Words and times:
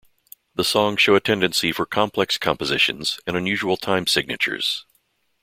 The 0.55 0.63
songs 0.63 0.99
show 0.99 1.13
a 1.13 1.19
tendency 1.19 1.71
for 1.71 1.85
complex 1.85 2.39
compositions 2.39 3.19
and 3.27 3.37
unusual 3.37 3.77
time 3.77 4.07
signatures. 4.07 4.87